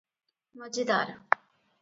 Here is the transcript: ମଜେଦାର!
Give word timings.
ମଜେଦାର! 0.61 1.15